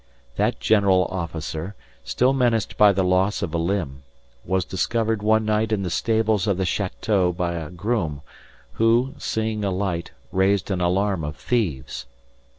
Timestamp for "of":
3.43-3.53, 6.47-6.57, 11.23-11.35